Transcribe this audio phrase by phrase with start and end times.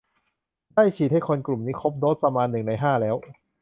[0.75, 3.15] ได้ฉีดให้คนกลุ่มนี้ครบโดสประมาณหนึ่งในห้าแล้ว